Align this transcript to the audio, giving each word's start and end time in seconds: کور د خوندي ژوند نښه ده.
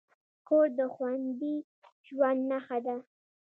کور 0.47 0.67
د 0.79 0.81
خوندي 0.93 1.55
ژوند 2.07 2.41
نښه 2.49 2.77
ده. 2.85 2.95